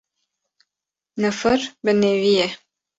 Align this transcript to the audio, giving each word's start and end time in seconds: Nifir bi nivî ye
Nifir 1.21 1.61
bi 1.83 1.91
nivî 2.01 2.33
ye 2.39 2.47